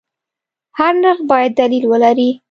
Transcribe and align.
هر 0.79 0.93
نرخ 1.03 1.19
باید 1.31 1.51
دلیل 1.61 1.83
ولري. 1.91 2.29